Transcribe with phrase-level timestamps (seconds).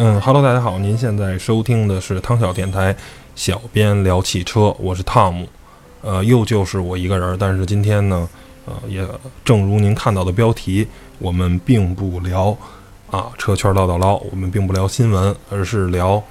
[0.00, 2.94] 嗯哈喽，大家好，您现在收听的是汤小电台，
[3.34, 5.48] 小编聊汽车，我是汤姆，
[6.02, 8.28] 呃，又就是我一个人，但是今天呢，
[8.64, 9.04] 呃，也
[9.44, 10.86] 正如您看到的标题，
[11.18, 12.56] 我们并不聊
[13.10, 16.22] 啊车圈唠叨唠，我们并不聊新闻，而是聊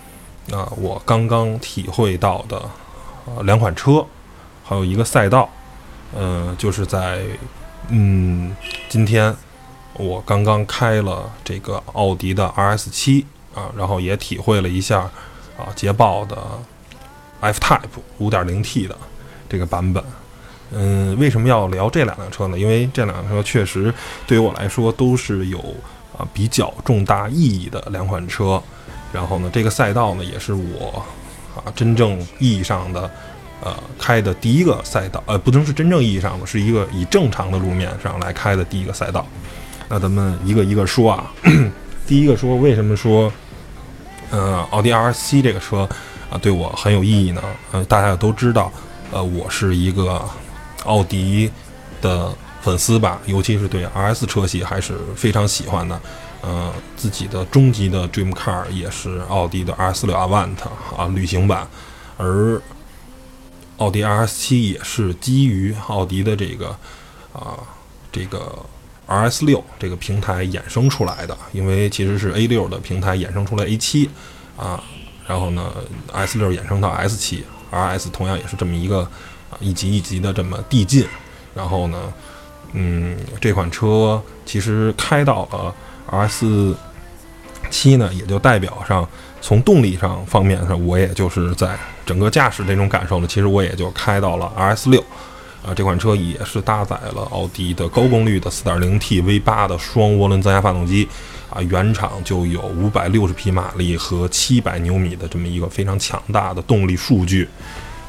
[0.54, 2.58] 啊我刚刚体会到的
[3.26, 4.06] 啊两款车，
[4.64, 5.50] 还有一个赛道，
[6.16, 7.20] 呃，就是在
[7.90, 8.56] 嗯
[8.88, 9.36] 今天
[9.96, 13.26] 我刚刚开了这个奥迪的 RS 七。
[13.58, 15.00] 啊，然后也体会了一下
[15.58, 16.38] 啊，捷豹的
[17.40, 17.80] F Type
[18.20, 18.96] 5.0T 的
[19.50, 20.04] 这个版本。
[20.70, 22.60] 嗯，为什么要聊这两辆车呢？
[22.60, 23.92] 因为这两辆车确实
[24.28, 25.58] 对于我来说都是有
[26.16, 28.62] 啊比较重大意义的两款车。
[29.12, 31.04] 然后呢，这个赛道呢也是我
[31.56, 33.10] 啊真正意义上的
[33.62, 39.26] 呃开的第一个赛道，呃不能是真正意义上的，是一个以正常的路面上来开的第一个赛道。
[39.90, 41.32] 那咱们一个一个说啊，
[42.06, 43.32] 第一个说为什么说。
[44.30, 45.88] 呃，奥迪 R 七这个车
[46.30, 47.42] 啊，对我很有意义呢。
[47.72, 48.72] 呃，大家也都知道，
[49.12, 50.22] 呃，我是一个
[50.84, 51.52] 奥迪
[52.02, 56.00] 的粉丝吧，尤其是对 RS 车系还是非常喜欢的。
[56.42, 60.56] 呃，自己的终极的 dream car 也是奥迪的 R 四六 Avant
[60.96, 61.68] 啊，旅行版。
[62.18, 62.62] 而
[63.78, 66.76] 奥迪 RS 七也是基于奥迪的这个
[67.34, 67.58] 啊，
[68.12, 68.54] 这个。
[69.08, 74.10] R S 六这个平台衍生出来的，因为其实是 A 六的平台衍生出来 A 七
[74.58, 74.84] 啊，
[75.26, 75.72] 然后呢
[76.14, 79.00] S 六衍生到 S 七，R S 同样也是这么一个
[79.50, 81.06] 啊一级一级的这么递进，
[81.56, 82.14] 然后呢，
[82.74, 85.74] 嗯，这款车其实开到了
[86.08, 86.76] R S
[87.70, 89.08] 七呢，也就代表上
[89.40, 95.02] 从动力上方面上，我也就是在整个驾驶这种感受呢，其实我也就开到了 R S 六。
[95.66, 101.06] 啊，这款车也是搭载了奥迪的高功率的 4.0T V8 的双涡轮增压发动机，
[101.50, 102.62] 啊，原厂就有
[102.94, 107.50] 560匹马力和700牛米的这么一个非常强大的动力数据，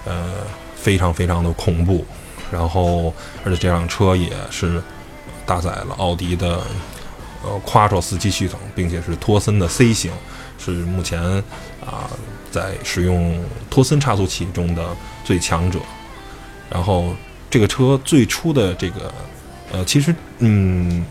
[0.05, 0.35] 呃，
[0.77, 2.05] 非常非常的恐怖。
[2.53, 3.13] 然后，
[3.45, 4.81] 而且这辆车也是
[5.45, 6.61] 搭载了奥迪的
[7.43, 10.13] 呃 Quattro 四驱系统，并且是托森的 C 型，
[10.59, 11.21] 是目前
[11.85, 12.09] 啊
[12.53, 14.95] 在使用托森差速器中的
[15.25, 15.81] 最强者。
[16.71, 17.17] 然后。
[17.51, 19.13] 这个车最初的这个，
[19.73, 21.03] 呃，其实，嗯，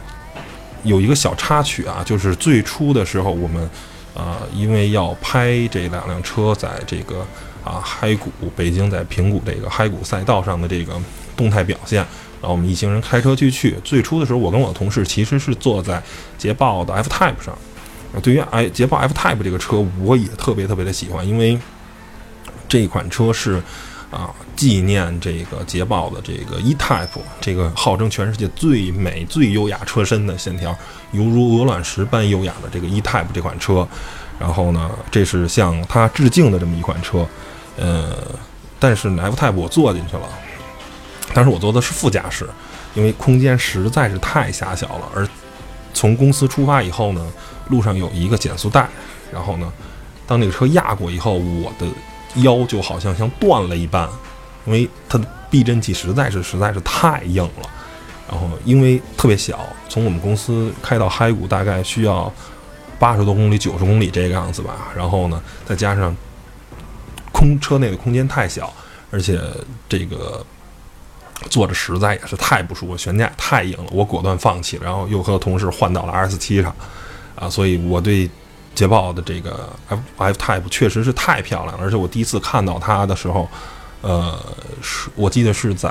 [0.83, 3.69] 有一个小插曲啊，就是最初的时候，我们，
[4.13, 7.25] 呃，因为要拍这两辆车在这个
[7.63, 10.93] 啊嗨谷北京在平谷这个嗨谷赛道上的这个
[11.35, 11.97] 动态表现，
[12.39, 13.75] 然后我们一行人开车去去。
[13.83, 16.01] 最初的时候，我跟我的同事其实是坐在
[16.37, 17.57] 捷豹的 F Type 上。
[18.21, 21.57] 对于哎捷豹 F Type 这个车，我也特别特别的喜欢，因为
[22.69, 23.59] 这款车是。
[24.09, 30.73] 啊，纪念这个捷豹的这个 E-Type，这个号称全世界最美、最优雅车身的线条，
[31.11, 33.85] 犹如鹅卵石般优雅的这个 E-Type 这款车，
[34.39, 37.27] 然后呢，这是向它致敬的这么一款车。
[37.75, 38.15] 呃，
[38.79, 40.29] 但是 F-Type 我坐进去了，
[41.33, 42.49] 但是我坐的是副驾驶，
[42.93, 45.11] 因为空间实在是太狭小了。
[45.13, 45.27] 而
[45.93, 47.27] 从公司出发以后呢，
[47.67, 48.87] 路上有一个减速带，
[49.33, 49.69] 然后呢，
[50.25, 51.85] 当那个车压过以后，我的。
[52.35, 54.07] 腰就好像像断了一般，
[54.65, 57.69] 因为它的避震器实在是实在是太硬了。
[58.29, 62.31] 然后因为特别小，从我们公司开到嗨谷大概需要
[62.99, 64.89] 八十多公里、九十公里这个样子吧。
[64.95, 66.15] 然后呢，再加上
[67.31, 68.71] 空车内的空间太小，
[69.09, 69.39] 而且
[69.87, 70.45] 这个
[71.49, 74.83] 坐着实在也是太不舒服，悬架太硬了，我果断放弃了。
[74.83, 76.75] 然后又和同事换到了 R S 七上，
[77.35, 78.29] 啊，所以我对。
[78.77, 83.49] 捷豹的这个 F F Type 确实是太漂亮了，而且我第一次看到它的时候，
[84.03, 84.39] 呃，
[84.83, 85.89] 是我记得是在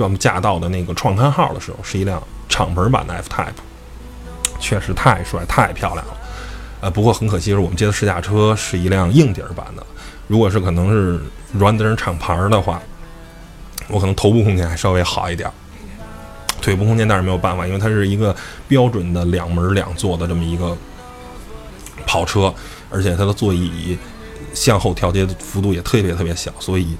[0.00, 3.52] 我们驾到的那个创刊号的时候，是一辆敞篷版的 F Type，
[4.58, 6.16] 确实太帅太漂亮了。
[6.80, 9.86] 呃，不过很可惜是我们接的试驾车是一辆硬底儿版的，
[10.26, 11.20] 如果是可能是
[11.52, 12.82] 软底儿敞篷的话，
[13.86, 15.48] 我可能头部空间还稍微好一点，
[16.60, 18.34] 腿部空间但是没有办法，因为它是一个
[18.66, 20.76] 标准的两门两座的这么一个。
[22.06, 22.52] 跑车，
[22.90, 23.98] 而且它的座椅
[24.52, 26.96] 向后调节的幅度也特别特别小，所以，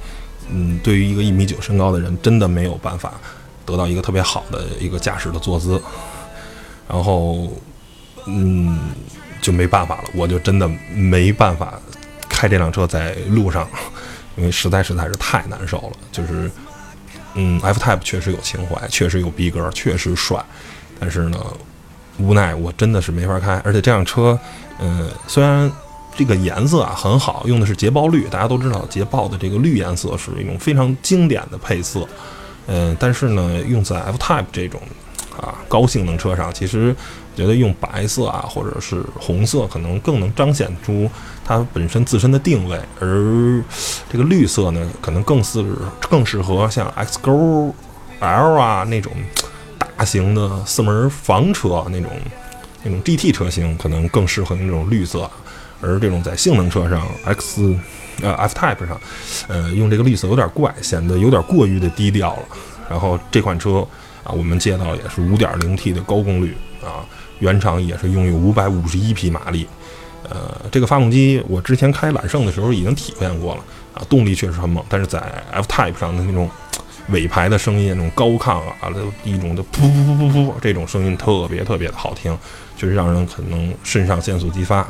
[0.50, 3.14] 嗯，对于一个一米九身高的人，真的没有办法
[3.64, 5.80] 得到一个特别好的一个驾驶的坐姿。
[6.88, 7.48] 然后，
[8.26, 8.78] 嗯，
[9.40, 11.80] 就没办法了，我就真的没办法
[12.28, 13.68] 开这辆车在路上，
[14.36, 15.92] 因为实在实在是太难受了。
[16.10, 16.50] 就是，
[17.34, 20.44] 嗯，F Type 确实有情怀，确实有逼格，确实帅，
[20.98, 21.38] 但是呢。
[22.18, 24.38] 无奈我真的是没法开，而且这辆车，
[24.78, 25.70] 嗯，虽然
[26.16, 32.06] 这个颜色啊很好，用的是捷豹绿，大家都知道捷豹的这个绿颜色是一种非常经典的配色，
[32.66, 34.80] 嗯，但是呢，用在 F Type 这种
[35.36, 36.94] 啊高性能车上，其实
[37.34, 41.10] 我觉得用白色啊或者是红色可能更能彰显出
[41.44, 43.60] 它本身自身的定位，而
[44.08, 45.64] 这个绿色呢，可能更适
[46.08, 47.74] 更适合像 X 勾
[48.20, 49.12] L 啊那种
[50.04, 52.10] 型的四门房车那种
[52.82, 55.30] 那种 GT 车型，可能更适合那种绿色，
[55.80, 57.74] 而这种在性能车上 X
[58.22, 59.00] 呃 F Type 上，
[59.48, 62.42] 呃用这个绿色有点怪，显得有点过于的低调了。
[62.88, 63.86] 然后这款车
[64.22, 67.04] 啊，我们接到也是 5.0T 的高功率啊，
[67.38, 69.66] 原厂也是拥有551匹马力。
[70.28, 73.64] 呃，这个发动机我之前开揽胜的时候已经体验过了
[73.94, 74.84] 啊，动力确实很猛。
[74.88, 75.18] 但是在
[75.50, 76.48] F Type 上的那种
[77.08, 78.92] 尾排的声音，那种高亢啊，
[79.22, 82.36] 一种的噗噗噗噗噗这种声音特别特别的好听，
[82.76, 84.86] 确实让人可能肾上腺素激发。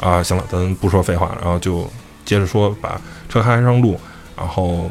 [0.00, 1.88] 啊，行了，咱不说废话了，然后就
[2.24, 3.98] 接着说，把车开上路，
[4.36, 4.90] 然后。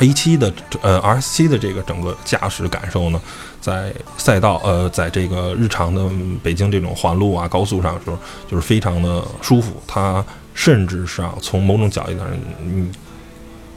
[0.00, 3.20] A 七的呃 RS7 的这个整个驾驶感受呢，
[3.60, 6.08] 在赛道呃，在这个日常的
[6.40, 8.16] 北京这种环路啊、高速上的时候，
[8.48, 9.82] 就是非常的舒服。
[9.88, 10.24] 它
[10.54, 12.28] 甚至上从某种角度上，
[12.62, 12.92] 嗯，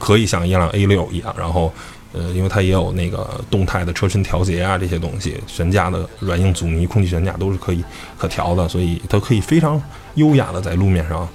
[0.02, 1.32] 可以像一辆 A 六一样。
[1.38, 1.72] 然后，
[2.12, 7.84] 呃，因为它也有那个动态的车身调节啊这些东西，悬架的软硬阻尼、空气悬架都是可以
[8.18, 9.80] 可调的，所以它可以非常
[10.16, 11.28] 优雅的在路面上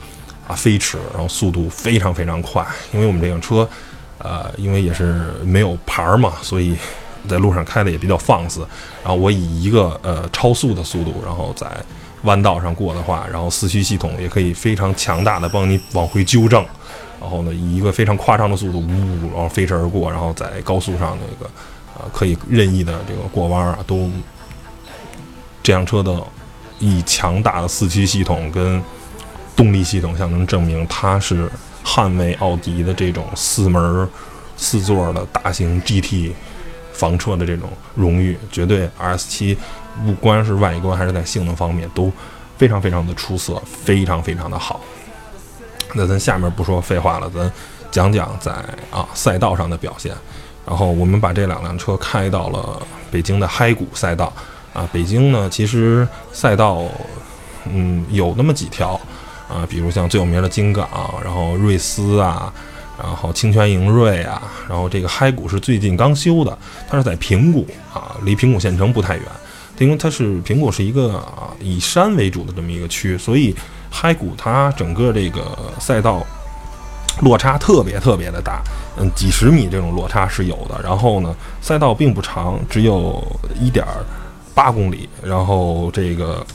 [0.45, 2.67] 啊飞驰，然后速度非常非常快。
[2.91, 3.65] 因为我们这辆车。
[4.19, 6.75] 呃，因为也是没有牌儿嘛，所以
[7.29, 8.61] 在路上开的也比较放肆。
[9.03, 11.67] 然后我以一个呃超速的速度，然后在
[12.23, 16.65] 弯道上过的话，然后四驱系统也可以非常强大的帮你往回纠正。
[17.19, 20.09] 然后呢，以一个非常夸张的速度，呜，然后飞驰而过。
[20.11, 21.49] 然后在高速上那个
[21.97, 24.09] 呃可以任意的这个过弯啊，都
[25.61, 26.21] 这辆车的
[26.79, 28.81] 以强大的四驱系统跟
[29.55, 31.49] 动力系统，向能证明它是。
[31.87, 34.05] 捍卫奥迪的这种四门
[34.57, 36.33] 四座的大型 GT
[36.91, 39.55] 房车的这种荣誉，绝对 RS7
[40.05, 42.11] 不光是外观，还是在性能方面都
[42.57, 44.81] 非常非常的出色，非常非常的好。
[45.93, 47.51] 那咱下面不说废话了，咱
[47.91, 48.51] 讲讲在
[48.91, 50.13] 啊赛道上的表现。
[50.65, 54.31] 然后我们把这两辆车开到了北京的嗨谷赛道
[54.73, 54.87] 啊。
[54.91, 56.83] 北京呢，其实赛道
[57.65, 58.99] 嗯有那么几条。
[59.47, 60.89] 啊，比如像最有名的金港，
[61.23, 62.53] 然后瑞思啊，
[63.01, 66.57] 然后清泉盈瑞啊，然后这个嗨谷是最近刚修的，
[66.89, 69.23] 它是在平谷啊，离平谷县城不太远，
[69.77, 71.25] 因为它是平谷是一个
[71.61, 73.55] 以山为主的这么一个区，所以
[73.89, 76.25] 嗨谷它整个这个赛道
[77.21, 78.61] 落差特别特别的大，
[78.97, 80.79] 嗯，几十米这种落差是有的。
[80.83, 83.23] 然后呢，赛道并不长，只有
[83.59, 83.85] 一点
[84.53, 86.45] 八公里，然后这个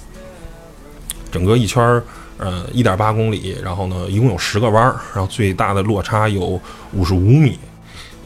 [1.31, 2.03] 整个一圈儿。
[2.39, 6.61] 呃，一点八公里，然后呢，一共有十个弯儿，然后最大的落差有
[6.93, 7.57] 五十五米，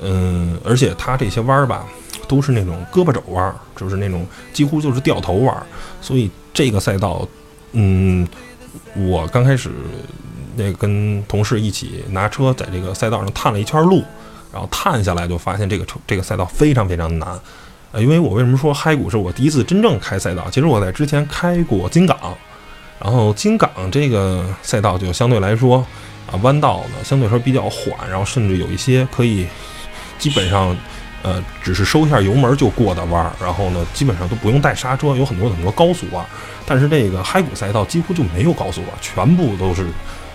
[0.01, 1.85] 嗯，而且它这些弯儿吧，
[2.27, 5.67] 都是那种胳膊肘弯儿，就是那种几乎就是掉头弯儿，
[6.01, 7.29] 所以这个赛道，
[7.73, 8.27] 嗯，
[8.95, 9.71] 我刚开始
[10.57, 14.03] 那跟同事一起拿车在这个赛道上探了一圈路，
[14.53, 17.29] 然后探下来就发现这个车这个赛道非常非常难，
[17.93, 20.49] 呃，因为我为什么说嗨谷是我第一次真正开赛道？
[20.51, 22.19] 其实我在之前开过金港。
[22.99, 25.87] 然后金港这个赛道就相对来说，
[26.33, 29.47] 啊，弯道呢相对来说比较缓，然后甚至有一些可以
[30.19, 30.75] 基本上，
[31.27, 36.25] 呃，只是收一下油门就过的弯儿，然后呢，基本上都不用带刹车，有很多很多高速弯。
[36.65, 39.85] 但是这个嗨谷赛道几乎就没有高速弯，全部都是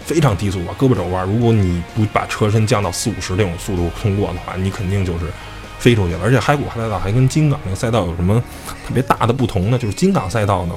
[0.04, 1.26] 非常低速弯，胳膊肘弯。
[1.26, 5.28] 如果你不把车身降到四五十这种速度通过的话，你肯定就是
[5.80, 6.20] 飞出去了。
[6.22, 8.38] 而且嗨谷赛道还跟金港那个赛道有什么
[8.86, 9.78] 特别大的不同呢？
[9.78, 10.76] 就是金港赛道呢。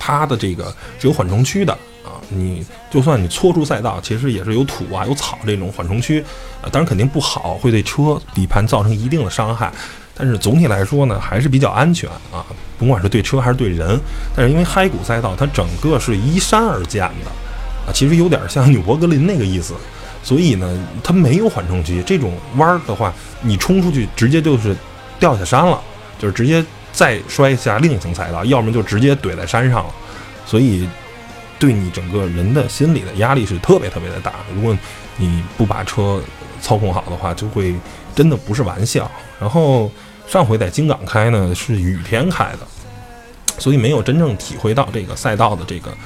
[0.00, 0.64] 它的这个
[0.98, 6.24] 是有缓冲区的啊，你就算你搓出赛道，其实也是有土啊、有草这种缓冲区，
[6.62, 9.70] 啊，当然肯定不好，会对车底盘造成一定的伤害。
[10.14, 12.46] 但是总体来说呢，还是比较安全啊，
[12.78, 14.00] 不管是对车还是对人。
[14.34, 17.30] 但是因为嗨谷赛道它整个是依山而建的
[17.86, 19.74] 啊，其实有点像纽博格林那个意思，
[20.22, 24.74] 所以呢，它没有缓冲区，这种弯儿的话，你冲出去直接就是
[25.18, 25.80] 掉下山了，
[26.18, 26.64] 就是直接。
[26.92, 29.94] 再摔下另一层赛道，要么就直接怼在山上了，
[30.46, 30.88] 所以
[31.58, 34.34] 对你整个人的心理的压力是特别特别的大。
[34.54, 34.76] 如果
[35.16, 36.22] 你不把车
[36.60, 37.74] 操控好的话，就会
[38.14, 39.10] 真的不是玩笑。
[39.40, 39.90] 然后
[40.26, 42.66] 上回在金港开呢是雨天开的，
[43.58, 45.96] 所以没有真正体会到这个赛道的这个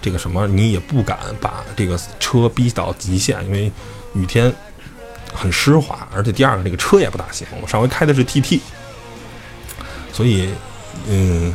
[0.00, 3.70] 这个什么，你也不敢把这个车逼到极限，因为
[4.14, 4.52] 雨天
[5.32, 7.46] 很湿滑，而且第二个这个车也不大行。
[7.60, 8.60] 我上回开的是 TT。
[10.12, 10.48] 所以，
[11.08, 11.54] 嗯，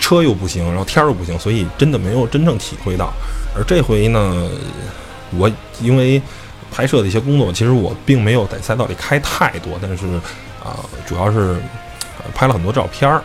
[0.00, 3.12] 车又不行，然后天儿又不行，所以真的没有真正体会到。
[3.54, 4.48] 而这回呢，
[5.38, 5.48] 我
[5.80, 6.20] 因为
[6.72, 10.06] 拍摄的一些工作，其实我并没有在赛道里开太多，但是
[10.64, 11.56] 啊，主要是
[12.34, 13.22] 拍了很多照片儿，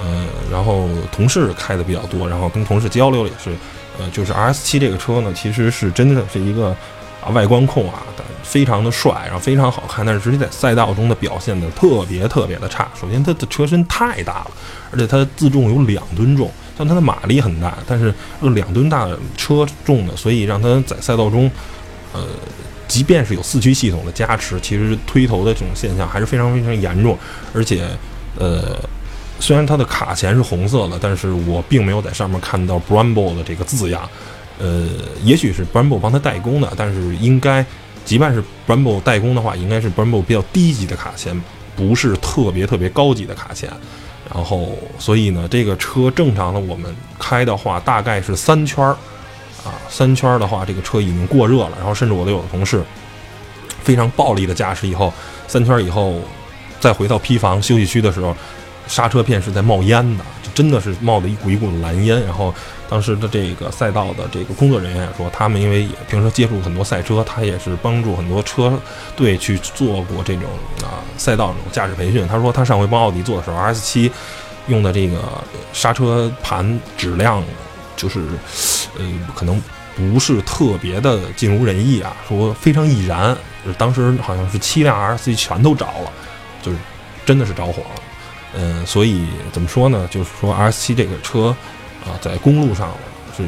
[0.00, 3.50] 呃，然后同事开的比较多，然后跟同事交流也是，
[3.98, 6.74] 呃，就是 R S 七这个车呢，其实是真的是一个
[7.24, 8.02] 啊外观控啊，
[8.42, 12.88] 非常的帅，然后非常好看，但是实际在赛道中的表现的特别特别的差。
[13.00, 14.50] 首先它的车身太大了，
[14.92, 18.12] 而且它自重有两吨重，像它的马力很大，但是
[18.54, 21.50] 两吨大的车重的，所以让它在赛道中，
[22.12, 22.20] 呃。
[22.86, 27.18] 即便是有四驱系统的加持，其实推头的这种现象还是非常非常严重。
[27.54, 27.88] 而且，
[28.38, 28.78] 呃，
[29.40, 34.06] 虽然它的卡钳是红色的，但是我并没有在上面看到 Brembo 的这个字样。
[34.58, 34.86] 呃，
[35.22, 37.64] 也许是 Brembo 帮他代工的，但是应该，
[38.04, 41.40] 即便是 Brembo 代工的话，应该是 Brembo 比较低级的卡钳，
[41.74, 43.70] 不是特别特别高级的卡钳。
[44.34, 48.96] 然后，所以呢，这个车正常的我们开的话，大概是三圈儿。
[49.64, 51.72] 啊，三圈儿的话，这个车已经过热了。
[51.78, 52.82] 然后，甚至我的有的同事
[53.82, 55.12] 非常暴力的驾驶以后，
[55.46, 56.20] 三圈以后
[56.80, 58.36] 再回到坯房休息区的时候，
[58.86, 62.20] 刹车片是在冒烟的，就真的是冒的一股一股的蓝烟。
[62.24, 62.54] 然后，
[62.88, 68.78] 当时的这个赛道的这个工作人员也说，他们因为也平时接触很多赛车，他也是帮助很多车
[69.16, 70.44] 队去做过这种
[70.82, 72.26] 啊赛道这种驾驶培训。
[72.28, 74.10] 他说，他上回帮奥迪做的时候，S7
[74.68, 75.18] 用的这个
[75.72, 77.42] 刹车盘质量。
[77.96, 78.20] 就是，
[78.98, 79.04] 呃，
[79.36, 79.62] 可能
[79.96, 83.34] 不是特别的尽如人意啊，说非常易燃，
[83.78, 86.12] 当时好像是七辆 R C 全都着了，
[86.60, 86.78] 就是
[87.24, 88.02] 真的是着火了，
[88.56, 90.08] 嗯，所以怎么说呢？
[90.10, 91.54] 就是说，R S 七这个车
[92.04, 92.90] 啊，在公路上
[93.36, 93.44] 是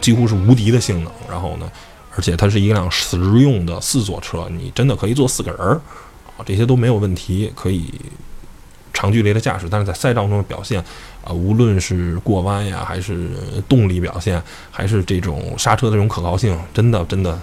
[0.00, 1.70] 几乎是无敌的性能，然后呢，
[2.16, 5.80] 而且它是一辆实用的四座车，你真的可以坐四个人儿
[6.36, 7.92] 啊，这些都没有问题，可以。
[8.92, 10.84] 长距离的驾驶，但是在赛道中的表现，
[11.24, 13.30] 啊，无论是过弯呀，还是
[13.66, 17.40] 动力表现，还是这种刹车的这种可靠性，真的真的，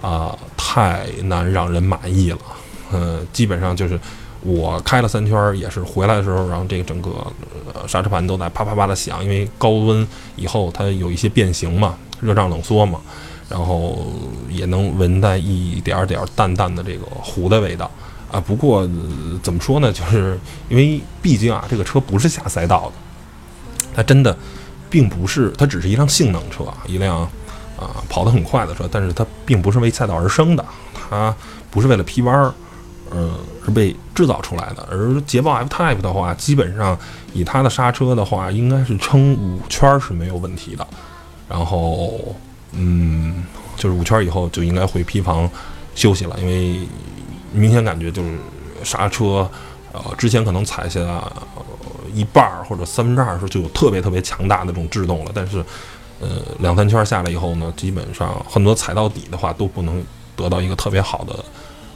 [0.00, 2.38] 啊，太难让人满意了。
[2.92, 3.98] 呃，基本上就是
[4.46, 7.10] 我开了三圈，也是回来的时候，然后这个整个
[7.88, 13.00] 刹车盘都在啪啪啪的响，因为高温以后它有一些变形嘛，热胀冷缩嘛，
[13.48, 14.06] 然后
[14.48, 17.90] 也能闻到一点点淡淡的这个糊的味道。
[18.30, 18.82] 啊，不过
[19.40, 19.92] 怎么说呢？
[19.92, 20.38] 就是
[20.68, 22.92] 因为毕竟啊，这个车不是下赛道的，
[23.94, 24.36] 它真的
[24.90, 27.20] 并不是，它只是一辆性能车，一辆
[27.78, 31.34] 啊跑得很快的车，但是它并不是为赛道而生的，它
[31.70, 32.52] 不是为了劈弯儿，
[33.10, 34.86] 呃，是被制造出来的。
[34.90, 36.98] 而捷豹 F Type 的话，基本上
[37.32, 40.86] 以它的刹车的话，应该是撑五圈是没有问题的。
[41.48, 42.34] 然后，
[42.72, 43.44] 嗯，
[43.76, 45.48] 就是五圈以后就应该回 P 房
[45.94, 46.80] 休息了，因为。
[47.52, 48.36] 明显感觉就是
[48.84, 49.48] 刹车，
[49.92, 51.64] 呃，之前可能踩下呃
[52.12, 55.64] 一半或者三分之二的时候就有特别特别强大的这种制动了，但是，
[56.20, 61.42] 呃，两三圈下来以后呢，基本上很多踩到底的话都不能得到一个特别好的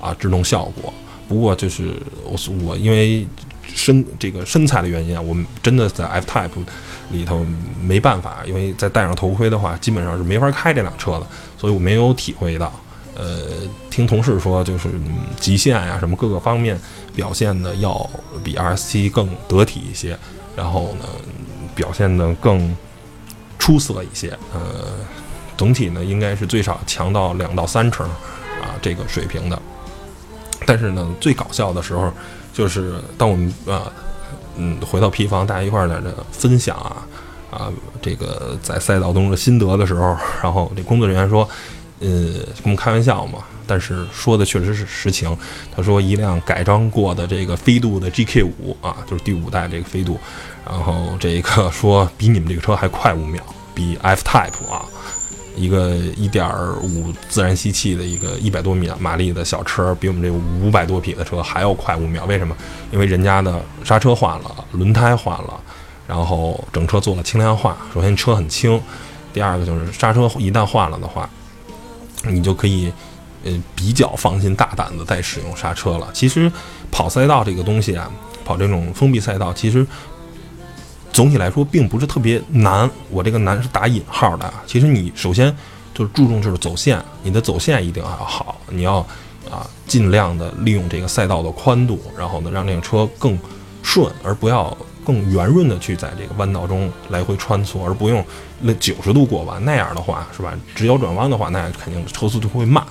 [0.00, 0.92] 啊制动效果。
[1.28, 3.26] 不过就是我我因为
[3.72, 6.50] 身这个身材的原因啊，我们真的在 F Type
[7.12, 7.46] 里头
[7.80, 11.26] 没办法，因为在戴上头盔的话，基本上是没法开这辆车的，
[11.56, 12.72] 所以我没有体会到。
[13.16, 13.46] 呃，
[13.90, 16.76] 听同事说，就是嗯极限呀，什么各个方面
[17.14, 18.08] 表现的要
[18.42, 20.18] 比 R S 七更得体一些，
[20.56, 21.04] 然后呢，
[21.74, 22.74] 表现的更
[23.58, 24.30] 出色一些。
[24.52, 24.60] 呃，
[25.56, 28.08] 总体呢，应该是最少强到两到三成
[28.62, 29.60] 啊，这个水平的。
[30.70, 32.12] 但是呢，最搞笑的时候，
[32.54, 33.90] 就是当我们啊，
[34.54, 37.02] 嗯，回到皮房，大家一块儿在这分享啊
[37.50, 41.48] 啊，这个在赛道中的心得的时候，然后这工作人员说。
[42.02, 45.36] 呃，跟我们开玩笑嘛，但是说的确实是实情。
[45.76, 50.18] 他说一辆改装过的这个飞度的 GK 五啊，就是第五代这个飞度，
[50.64, 53.42] 然后这个说比你们这个车还快五秒，
[53.74, 54.86] 比 F Type 啊，
[55.56, 62.24] 一个1.5自然吸气的一个一百多米马力的小车，比我们这五百多匹的车还要快五秒。
[62.24, 62.56] 为什么？
[62.90, 65.60] 因为人家的刹车换了，轮胎换了，
[66.06, 67.76] 然后整车做了轻量化。
[67.92, 68.80] 首先车很轻，
[69.32, 71.28] 第二个就是刹车一旦换了的话。
[72.24, 72.92] 你就可以，
[73.44, 76.06] 呃，比较放心大胆的再使用刹车了。
[76.12, 76.52] 其实
[76.90, 78.10] 跑赛道这个东西啊，
[78.44, 79.86] 跑这种封闭赛道，其实
[81.12, 82.88] 总体来说并不是特别难。
[83.10, 84.52] 我这个难是打引号的。
[84.66, 85.54] 其实你首先
[85.94, 88.98] 就是注重就是走线，你的走线一定要好，你要
[89.50, 93.38] 啊尽量的利用这个赛道的宽度，然后呢让这个车更
[93.82, 94.76] 顺，而不要。
[95.02, 98.24] 更圆润的去在这个弯道中来回穿梭，而不用
[98.60, 100.52] 那九十度过弯那样的话，是吧？
[100.74, 102.84] 直角转弯的话，那肯定车速就会慢。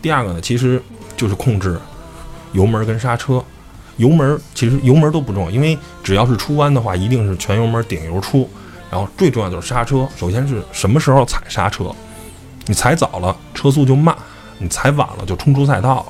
[0.00, 0.82] 第二个呢，其实
[1.18, 1.78] 就是控制
[2.52, 3.44] 油门跟刹车。
[4.00, 8.48] 油门其实油门都不重要，因为只要是出弯的话，一定是全油门顶油出。
[8.90, 11.94] 然后最重要就是刹车，首先是什么时候踩刹车？
[12.66, 14.16] 你踩早了车速就慢，
[14.58, 16.06] 你踩晚了就冲出赛道了。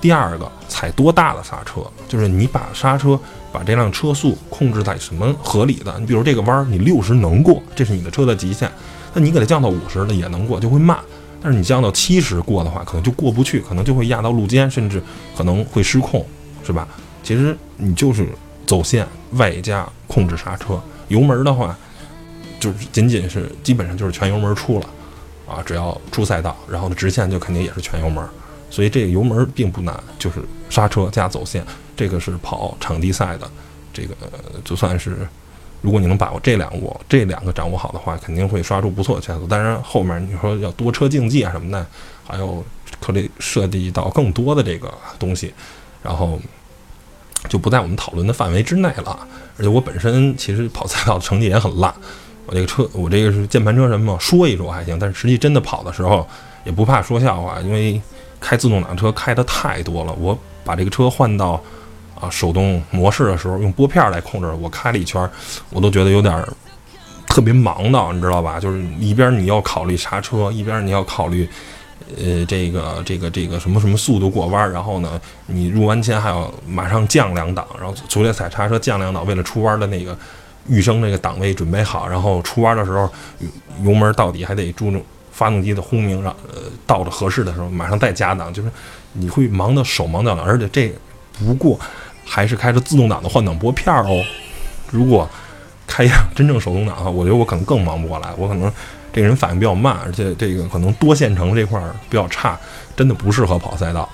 [0.00, 3.18] 第二个，踩多大的刹车，就是你把刹车
[3.50, 5.92] 把这辆车速控制在什么合理的？
[5.98, 8.70] 你比如这个弯，你六十能过，这是你的车的极限。
[9.12, 10.98] 那你给它降到五十的也能过，就会慢。
[11.42, 15.02] 但是你降到七十过的话，可能就过不去，可能就会压到路肩，甚至
[15.36, 16.24] 可能会失控，
[16.64, 16.86] 是吧？
[17.24, 18.28] 其实你就是
[18.66, 21.76] 走线外加控制刹车，油门的话，
[22.60, 24.86] 就是仅仅是基本上就是全油门出了
[25.48, 28.24] 啊，只要出赛道，然后呢直线就肯定也是全油门。
[28.70, 31.64] 所以这个油门并不难，就是刹车加走线，
[31.96, 33.48] 这个是跑场地赛的，
[33.92, 34.14] 这个
[34.64, 35.26] 就算是，
[35.80, 39.46] 如果你能把握这两握这两个掌握好的话，肯定会刷出不错的圈速。
[39.46, 41.86] 当然后面你说要多车竞技啊什么的，
[42.26, 42.64] 还有
[43.00, 45.54] 可以涉及到更多的这个东西，
[46.02, 46.40] 然后
[47.48, 49.18] 就不在我们讨论的范围之内了。
[49.58, 51.94] 而且我本身其实跑赛道的成绩也很烂，
[52.46, 56.26] 我这个车我这个是键盘车什么说一说还行，但是实际真的跑的时候
[56.64, 58.00] 也不怕说笑话，因为。
[58.40, 61.58] 开自动挡车开的太多了，我把这个车换到
[62.14, 65.26] 啊手动模式的时候，用拨片来控制，我开了一圈，
[65.70, 66.46] 我都觉得有点
[67.26, 68.60] 特别忙的，你知道吧？
[68.60, 71.48] 就是一边你要考虑刹车，一边你要考虑
[72.16, 80.16] 呃这个这个这个什么什么速度过弯，然后呢，你入弯前还要马上降两档，然后昨天踩刹车降两档，为了出弯的那个
[80.68, 83.08] 预升那个档位准备好，然后出弯的时候
[83.82, 85.02] 油门到底还得注重。
[85.32, 88.70] 发动机的轰鸣，让呃到了合适的时候，马上再加档，就是
[89.14, 90.94] 你会忙得手忙脚乱，而且这
[91.44, 91.76] 不过
[92.24, 94.24] 还是开着自动挡的换挡拨片哦。
[94.92, 95.28] 如果
[95.88, 98.72] 开一辆真正手动挡的话，我觉得我可能更忙不过来，我可能
[99.14, 102.58] 这个人反应比较慢，而且这个可能多线程这块儿比较差，
[102.96, 104.08] 真的不适合跑赛道，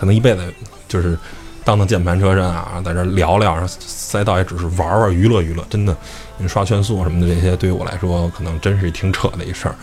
[0.00, 0.52] 可能一辈子
[0.88, 1.18] 就是
[1.62, 5.94] 当当键盘车身啊，在这聊聊，赛道也只是玩玩娱乐娱乐，真的，
[6.38, 9.74] 你刷圈速什么的这些，对于我来说可能真是挺扯的一事儿。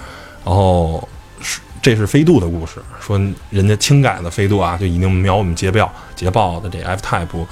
[0.43, 1.07] 然后
[1.39, 3.19] 是这是飞度的故事，说
[3.51, 7.45] 人家轻改的飞度啊，就已经秒我们捷豹捷豹的这 F Type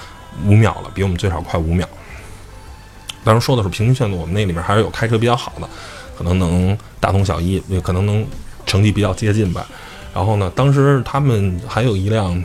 [0.44, 1.88] 五秒了，比我们最少快五秒。
[3.24, 5.70] 当时说的是平均线度，我们那里面还是有开车比较好的，
[6.18, 8.26] 可能能大同小异，也可能能
[8.66, 9.68] 成绩比较接近吧。
[10.14, 12.44] 然后呢，当时他们还有一辆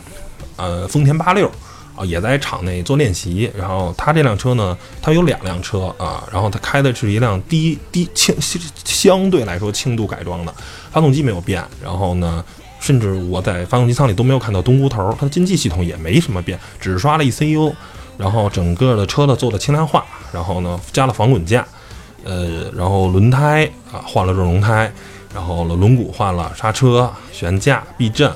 [0.56, 1.50] 呃丰田八六。
[1.94, 3.52] 啊，也在场内做练习。
[3.54, 6.26] 然后他这辆车呢，他有两辆车啊。
[6.32, 8.34] 然后他开的是一辆低低轻
[8.82, 10.54] 相对来说轻度改装的，
[10.90, 11.62] 发动机没有变。
[11.82, 12.42] 然后呢，
[12.80, 17.70] 甚至我在发动机舱里都没有看到东湖头，它的进气系统也没什么变，只刷了 ECU。
[18.16, 21.62] 然后整个的车呢做了轻量化，然后呢加了防滚架，
[22.24, 24.92] 呃，然后轮胎啊换了热熔胎，
[25.34, 28.30] 然后了轮毂换了，刹车、悬架、避震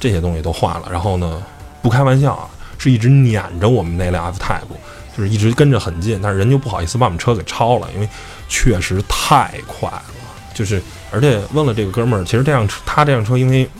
[0.00, 0.88] 这些东西都换了。
[0.90, 1.42] 然后呢，
[1.82, 2.48] 不开玩笑啊。
[2.78, 4.62] 是一直撵着我们那辆 F Type，
[5.16, 8.08] 就是一直跟着很近，但是人就不好意思把我们车给超了，因为
[8.48, 10.02] 确实太快了。
[10.52, 13.70] 就是而且问了这个哥们儿，其实这辆车他这辆车因为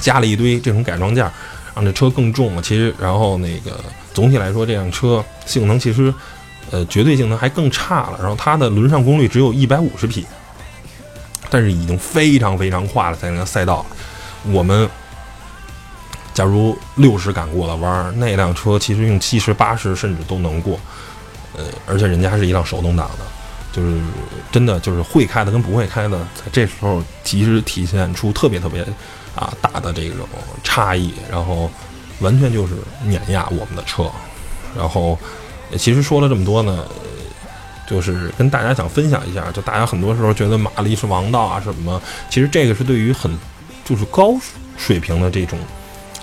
[0.00, 1.26] 加了一堆这种改装件，
[1.74, 2.60] 让这车更重了。
[2.60, 3.80] 其实然后那个
[4.12, 6.12] 总体来说，这辆车性能其实
[6.74, 8.18] 呃绝对性能还更差了。
[8.20, 10.26] 然后它的轮上功率只有一百五十匹，
[11.48, 13.86] 但是已经非常非常快了，在那个赛道，
[14.50, 14.90] 我们。
[16.34, 20.76] 假如六十敢过了弯儿，那辆车其实用七十八十甚至都能过，
[21.56, 23.24] 呃，而且人家是一辆手动挡的，
[23.72, 24.00] 就是
[24.50, 28.84] 真的就是会开的跟不会开的，在这时候其实体现出特别特别
[29.36, 30.26] 啊大的这种
[30.64, 31.70] 差异，然后
[32.18, 34.10] 完全就是碾压我们的车，
[34.76, 35.16] 然后
[35.76, 36.84] 其实说了这么多呢，
[37.88, 43.30] 就是跟大家想分享一下，就大家很多时候觉得马力是王道啊什么，其实这个是对于很
[43.84, 44.34] 就是高
[44.76, 45.58] 水平的这种。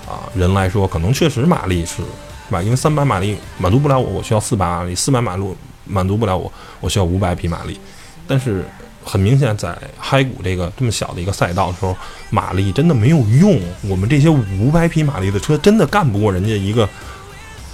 [0.04, 2.60] 啊，人来说可能确实马力是，是吧？
[2.60, 5.44] 因为三百马力满足不了我，我需要四百马力；四百马力
[5.86, 7.80] 满足不了我，我需要五百匹马力。
[8.26, 8.64] 但是
[9.04, 11.96] 很明显，在嗨谷这个这么小的一个赛道的时候，
[12.30, 13.58] 马力真的没有用。
[13.82, 16.86] 我们这些五百匹马力的车真的干不过人家一个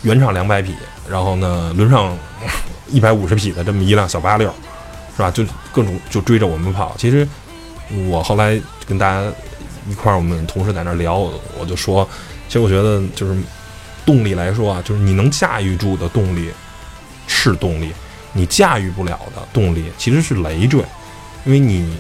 [0.03, 0.75] 原厂两百匹，
[1.09, 2.17] 然后呢轮上
[2.89, 4.53] 一百五十匹的这么一辆小八六，
[5.17, 5.31] 是吧？
[5.31, 6.95] 就各种就追着我们跑。
[6.99, 7.27] 其实
[8.09, 9.31] 我后来跟大家。
[9.89, 11.17] 一块儿，我们同事在那聊，
[11.59, 12.07] 我就说，
[12.47, 13.35] 其实我觉得就是
[14.05, 16.51] 动力来说啊，就是你能驾驭住的动力
[17.27, 17.91] 是动力，
[18.35, 20.85] 你驾驭不了的动力其实是累赘，
[21.47, 21.97] 因为你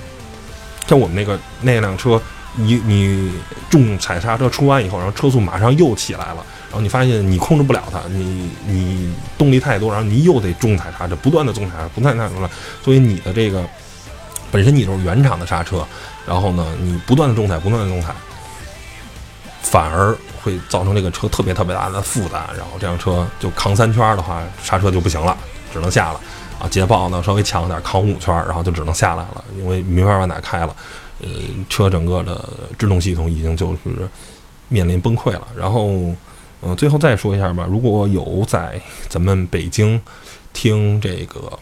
[0.86, 2.20] 像我们那个那辆车，
[2.56, 3.32] 你你
[3.70, 12.50] 重踩刹车出弯以后，然后车速马上又起来了，然后你发现你控制不了它，你你动力太多，然后你又得重踩刹车，不断的重踩，不断踩出来，
[12.84, 13.64] 所以你的这个
[14.50, 15.86] 本身你就是原厂的刹车。
[16.26, 18.14] 然后呢，你不断的重踩，不断的重踩，
[19.62, 22.46] 反而会造成这个车特别特别大的负担。
[22.54, 25.34] 然后这辆车就扛三圈的话，刹车就不行了，
[25.72, 26.20] 只能下了。
[26.58, 30.76] 啊，捷豹呢稍微强点，扛五圈，然后就只能下来了，因为没法往哪开了。
[31.20, 31.28] 呃，
[31.70, 34.08] 车整个的制动系统已经就是
[34.68, 35.48] 面临崩溃了。
[35.56, 36.12] 然后，
[36.62, 40.00] 嗯，最后再说一下吧，如果有在咱们北京
[40.52, 41.58] 听这个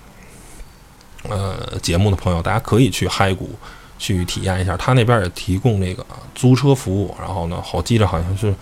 [1.29, 3.51] 呃节目的朋友，大家可以去嗨谷
[3.99, 6.05] 去体验一下，他那边也提供这个
[6.35, 7.15] 租车服务。
[7.21, 8.55] 然后呢，好记着好像是。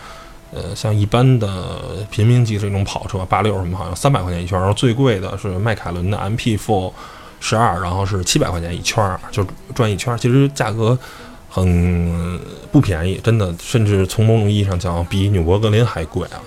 [0.57, 6.92] 呃，像一般的平民级这种跑车，八六什么好像三百块钱一圈，然后最贵的是迈凯伦的 MP4
[7.40, 9.44] 十二，然后是七百块钱一圈，就
[9.75, 10.16] 转一圈。
[10.16, 10.97] 其实价格
[11.55, 12.40] 很
[12.73, 16.43] 不便宜，真的，甚至从某种意义上讲，比纽博格林还贵啊！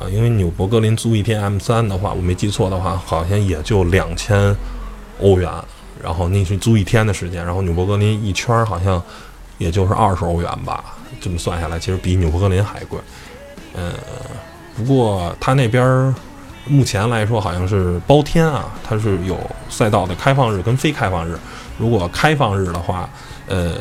[0.00, 4.56] 啊，因为纽博格林租一天 M 三的话，我没记错的话，好像也就两千
[5.20, 5.52] 欧元，
[6.02, 9.02] 然后那是租一天的时间，然后纽博格林一圈好像
[9.58, 12.98] 也就是二十欧元吧，这么算下来，其实比纽博格林还贵。
[13.74, 13.92] 嗯，
[14.74, 16.14] 不过他那边儿
[16.68, 21.38] 目前来说好像是包天啊，它是有赛道的开放日跟非开放日。
[21.78, 23.08] 如果开放日的话，
[23.46, 23.74] 呃，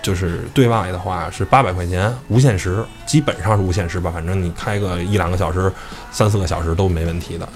[0.00, 5.70] 就是对外的话是八百块钱无限时，基本上是无限时吧，反正你开个一两个小时、
[6.10, 7.48] 三四个小时都没问题的。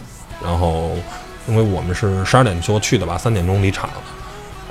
[0.42, 0.90] 然后，
[1.46, 3.96] 因为我们是十二点多去的吧，三点钟离场了。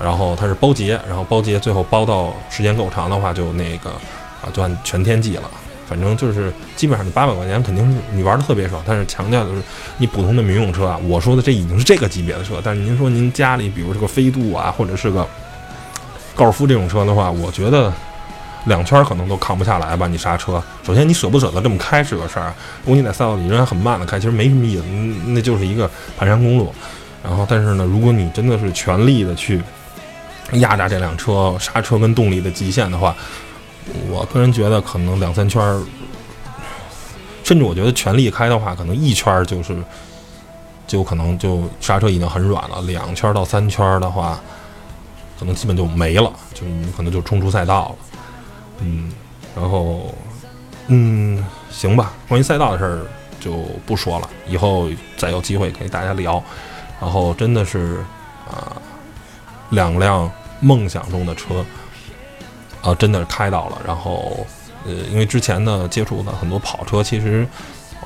[0.04, 3.89] 然后它是包节，然后包节最后包到时间够长的话，就那个
[4.41, 5.49] 啊，就按全天计了。
[5.89, 9.62] 反正就是基本上你八百块钱肯定是你玩的特别爽，但是强调的是
[9.97, 15.28] 你普通的民用车啊，我说的这已经是这个级别的车，但是您说您家里比如是个飞度啊，或者是个
[16.36, 17.91] 高尔夫这种车的话，我觉得
[18.65, 20.06] 两圈可能都扛不下来吧。
[20.06, 22.54] 你刹车，首先你舍不舍得这么开是个事儿，
[22.86, 24.84] 如果你在赛道里仍然很慢的开，其实没什么意思，
[25.32, 26.71] 那就是一个盘山公路。
[27.23, 29.60] 然后但是呢，如果你真的是全力的去
[30.54, 33.15] 压榨这辆车刹车跟动力的极限的话。
[34.09, 35.81] 我个人觉得，可能两三圈儿，
[37.43, 39.81] 甚至我觉得全力开的话，可能一圈儿就是，
[40.85, 42.81] 就可能就刹车已经很软了。
[42.83, 44.39] 两圈到三圈的话，
[45.39, 47.95] 可能基本就没了，就你可能就冲出赛道了。
[48.81, 49.11] 嗯，
[49.55, 50.13] 然后，
[50.87, 53.05] 嗯，行吧，关于赛道的事儿
[53.39, 53.53] 就
[53.85, 54.87] 不说了，以后
[55.17, 56.41] 再有机会给大家聊。
[57.01, 58.03] 然后真的是
[58.49, 58.75] 啊，
[59.69, 61.65] 两辆梦想中的车。
[62.81, 64.45] 啊，真的是开到了，然后，
[64.85, 67.45] 呃，因为之前呢接触的很多跑车，其实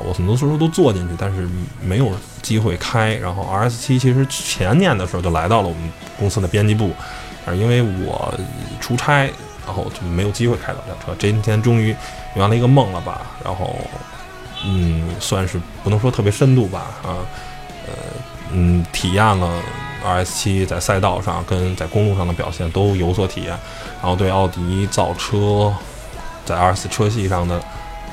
[0.03, 1.47] 我很多时候都坐进去，但是
[1.79, 3.13] 没有机会开。
[3.15, 6.91] 然后 R S 七其实前年的时候就来到了我们公司的编辑部，
[7.45, 8.33] 啊，因为我
[8.81, 9.29] 出差，
[9.65, 11.15] 然后就没有机会开到这辆车。
[11.19, 11.95] 这今天终于
[12.36, 13.21] 圆了一个梦了吧？
[13.43, 13.77] 然后，
[14.65, 17.21] 嗯，算是不能说特别深度吧，啊，
[17.86, 17.93] 呃，
[18.51, 19.62] 嗯，体验了。
[20.03, 23.49] R S 七在赛道上跟在公路上的表现都有所体验，
[24.01, 25.73] 然后对奥迪造车
[26.45, 27.55] 在 R S 车系上的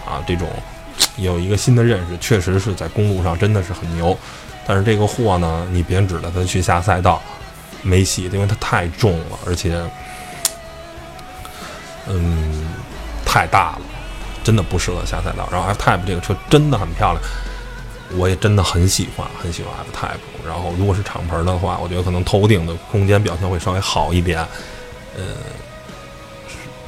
[0.06, 0.48] 啊这种
[1.16, 4.16] 有一个新的认识，确实是在公路上真的是很牛。
[4.66, 7.20] 但是这个货呢，你别指着它去下赛道，
[7.82, 9.74] 没戏，因为它太重了，而且
[12.06, 12.68] 嗯
[13.26, 13.80] 太大了，
[14.44, 15.48] 真的不适合下赛道。
[15.50, 17.22] 然后 F Type 这个车真的很漂亮。
[18.16, 20.46] 我也真的很喜欢，很喜欢 F Type。
[20.46, 24.40] 然后，如果是敞篷的话，我觉得可能头顶的空间表现会稍微好一点。
[25.16, 25.24] 呃，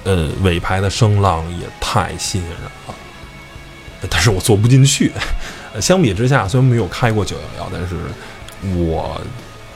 [0.04, 2.94] 呃，尾排的声浪也太吸引人了，
[4.08, 5.12] 但是我坐不进去。
[5.80, 7.96] 相比之下，虽然没有开过九幺幺，但是
[8.76, 9.20] 我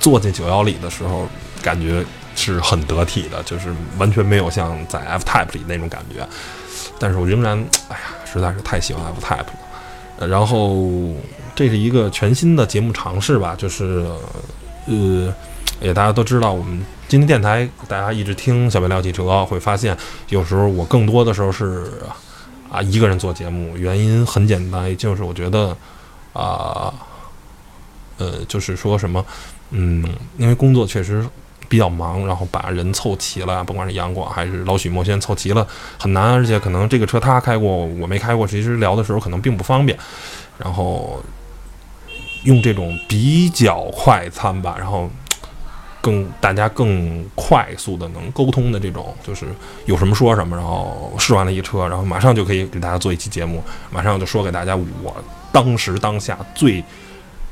[0.00, 1.28] 坐进九幺里的时候，
[1.62, 2.04] 感觉
[2.34, 6.26] 是很得体的，就是完全没有像在 F Type 里那种感觉。
[6.98, 10.26] 但是我仍然，哎呀，实在是太喜欢 F Type 了。
[10.26, 10.86] 然后，
[11.56, 14.06] 这是一个全新的节目尝试吧，就是，
[14.86, 15.34] 呃，
[15.80, 19.96] 也大家都知道，我们今天电台大家一直听小白聊汽车，会发现
[20.28, 21.90] 有时候我更多的时候是
[22.70, 25.76] 啊一个人做节目，原因很简单，就是我觉得
[26.34, 26.92] 啊，
[28.18, 29.24] 呃，就是说什么，
[29.70, 30.04] 嗯，
[30.36, 31.26] 因为工作确实。
[31.68, 35.66] 比较忙，然后把人凑齐了，不管是杨广还是老许墨轩凑齐了
[35.98, 39.98] 很难，而且可能这个车他开过，我没开过，其实聊的时候可能并不方便。
[40.58, 41.20] 然后
[42.46, 45.10] 用这种比较快餐吧，然后
[46.00, 49.46] 更大家更快速的能沟通的这种，就是
[49.84, 55.16] 有什么说什么，然后试完了一车，然后马上就可以给大家做一期节目，马上就说给大家我
[55.52, 56.82] 当时当下最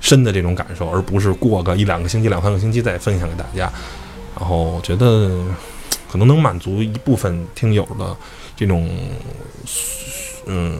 [0.00, 3.72] 深的这种感受，而不是过个一两个星期、两三个星期再分享给大家。
[4.38, 5.44] 然后我觉得
[6.10, 8.16] 可能能满足一部分听友的
[8.54, 8.88] 这种
[10.46, 10.78] 嗯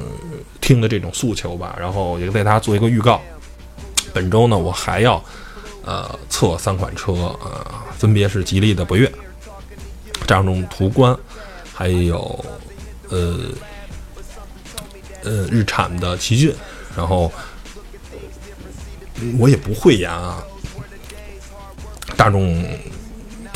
[0.61, 1.75] 听的这种诉求吧。
[1.81, 3.21] 然后也给大家做一个预告，
[4.15, 5.23] 本周呢我还要
[5.85, 7.67] 呃测三款车，呃
[7.99, 9.13] 分别是吉利的博越、
[10.27, 11.15] 大众途观，
[11.75, 12.45] 还有
[13.11, 13.37] 呃
[15.25, 16.55] 呃日产的奇骏。
[16.97, 17.31] 然后
[19.39, 20.43] 我也不会言啊，
[22.17, 22.65] 大众。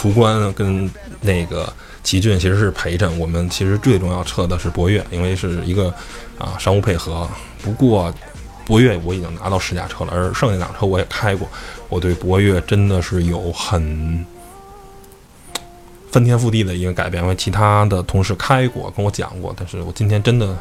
[0.01, 0.88] 途观跟
[1.21, 1.73] 那个
[2.05, 5.92] 奇骏其实是陪衬，我们其实最重要测的是博越，因为是一个
[6.38, 7.29] 啊商务配合。
[7.61, 8.14] 不过
[8.69, 11.49] 博越我已经拿到试驾车了，而剩下两车我也开过，
[11.89, 14.25] 我对博越真的是有很
[16.13, 17.21] 翻天覆地的一个改变。
[17.21, 20.57] 因为其他的同事开过，跟我讲过，但是我今天真的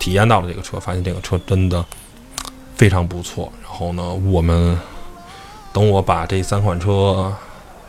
[0.00, 1.84] 体验到了这个车，发现这个车真的
[2.74, 3.52] 非常不错。
[3.62, 4.76] 然后呢，我们
[5.72, 7.32] 等我把这三款车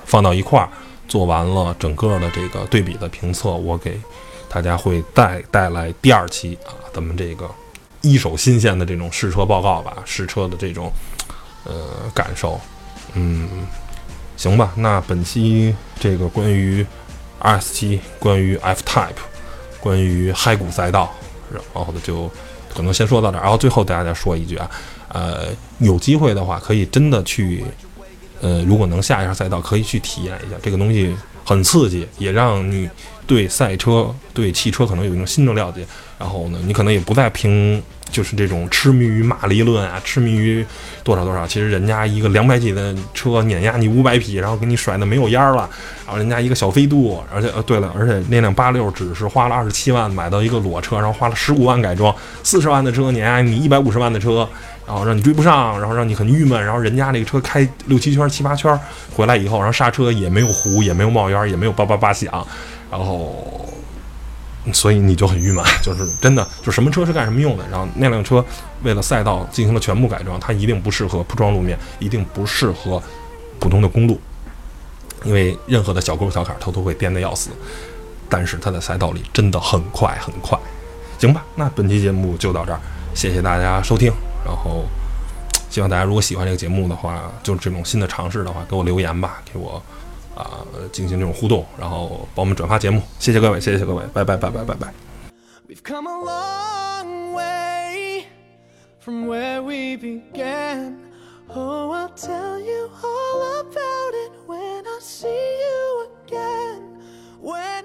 [0.04, 0.70] 放到一块儿。
[1.08, 4.02] 做完了整个的这个对比的评测，我给
[4.50, 7.48] 大家会带带来第二期啊，咱们这个
[8.10, 10.92] 一手新鲜的这种试车报告吧，试车的这种
[11.64, 11.74] 呃
[12.14, 12.60] 感受，
[13.14, 13.50] 嗯，
[14.38, 14.72] 行吧。
[14.76, 16.86] 那本期这个关于
[17.40, 19.16] R S 七、关于 F Type、
[19.80, 21.14] 关于嗨谷赛道，
[21.52, 22.30] 然后呢就
[22.74, 23.42] 可能先说到这儿。
[23.42, 24.70] 然后最后大家再说一句啊，
[25.10, 25.48] 呃，
[25.80, 27.66] 有机会的话可以真的去。
[28.42, 31.16] 呃，如果能下一下赛道，可以去体验一下这个东西，
[31.46, 32.88] 很刺激，也让你
[33.28, 35.86] 对赛车、对汽车可能有一种新的了解。
[36.18, 40.66] 然后呢，你可能也不再凭就是这种痴迷于马力论啊，痴迷于
[41.04, 41.46] 多少多少。
[41.46, 45.70] 其实人家一个两百几的车碾压你五百匹，然后给你甩的没有烟儿了。
[46.06, 54.48] 然后人家一个小飞度，而且呃，对了，而且那辆八六只是花了二十七万买到一个裸车，然后花了十五万改装，四十万的车碾压你一百五十万的车。
[54.88, 58.80] 然后让你追不上，然后让你很郁闷，然后人家那个车开六七圈、七八圈
[59.16, 62.32] 回来以后，然后刹车也没有糊，也没有冒烟，也没有叭叭叭响，
[62.98, 63.68] 然后，
[64.72, 67.68] 所以你就很郁闷， 就是真的，就什么车是干什么用的。
[67.70, 68.44] 然后那辆车
[68.84, 73.02] 为了赛道进行了全部改装，它一定不适合铺装路面，一定不适合
[73.60, 74.18] 普通的公路，
[75.26, 77.50] 因为任何的小沟小坎它都会颠得要死。
[78.30, 80.58] 但是它在赛道里真的很快很快，
[81.20, 81.44] 行吧？
[81.56, 82.80] 那本期节目就到这儿，
[83.14, 84.12] 谢谢大家收听。
[84.44, 84.86] 然后，
[85.70, 89.82] 希望大家如果喜欢这个节目的话，就是这种新的尝试的话，给我留言吧，给我
[90.36, 94.94] 啊、呃、进行这种互动，然后帮我们转发节目，谢谢各位，谢谢各位，拜拜拜拜拜拜。
[95.68, 98.26] We've come a long way
[99.00, 100.98] from where we began.
[101.48, 107.00] Oh, I'll tell you all about it when I see you again.
[107.40, 107.85] When